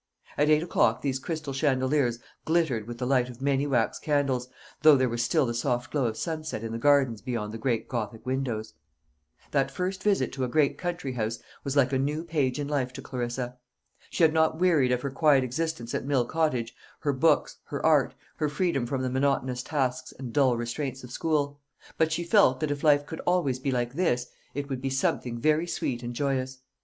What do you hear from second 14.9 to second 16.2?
of her quiet existence at